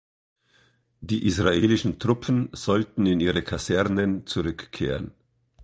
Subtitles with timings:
[1.01, 5.11] Die israelischen Truppen sollten in ihre Kasernen zurückkehren.